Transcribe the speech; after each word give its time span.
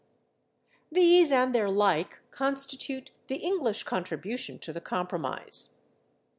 These 0.91 1.31
and 1.31 1.53
their 1.53 1.69
like 1.69 2.21
constitute 2.31 3.11
the 3.27 3.35
English 3.35 3.83
contribution 3.83 4.57
to 4.57 4.73
the 4.73 4.81
compromise. 4.81 5.75